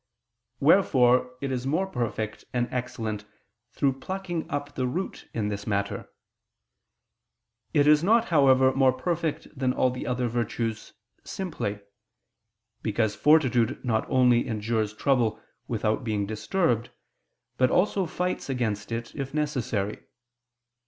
[0.59, 3.23] Wherefore it is more perfect and excellent
[3.69, 6.09] through plucking up the root in this matter.
[7.71, 10.93] It is not, however, more perfect than all the other virtues
[11.23, 11.81] simply.
[12.81, 16.89] Because fortitude not only endures trouble without being disturbed,
[17.57, 19.99] but also fights against it if necessary.